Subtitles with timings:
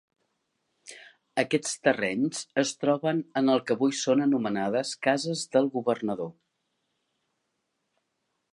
[1.41, 6.33] Aquests terrenys es troben en el que avui són anomenades cases del Governador.